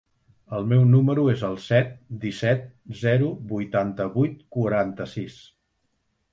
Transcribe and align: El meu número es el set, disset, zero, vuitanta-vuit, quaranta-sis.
El 0.59 0.63
meu 0.69 0.79
número 0.93 1.25
es 1.33 1.43
el 1.49 1.57
set, 1.65 1.91
disset, 2.25 2.65
zero, 3.03 3.29
vuitanta-vuit, 3.53 4.43
quaranta-sis. 4.59 5.41